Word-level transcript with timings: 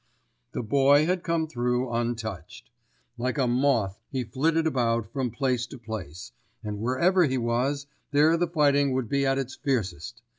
The 0.53 0.63
Boy 0.63 1.05
had 1.05 1.21
come 1.21 1.45
through 1.47 1.91
untouched. 1.93 2.71
Like 3.19 3.37
a 3.37 3.45
moth 3.45 3.99
he 4.09 4.23
flitted 4.23 4.65
about 4.65 5.05
from 5.13 5.29
place 5.29 5.67
to 5.67 5.77
place, 5.77 6.31
and 6.63 6.79
wherever 6.79 7.25
he 7.25 7.37
was, 7.37 7.85
there 8.09 8.35
the 8.35 8.47
fighting 8.47 8.93
would 8.93 9.09
be 9.09 9.27
at 9.27 9.37
its 9.37 9.53
fiercest. 9.53 10.23